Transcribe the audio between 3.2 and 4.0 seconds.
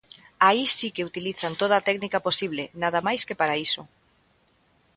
que para iso.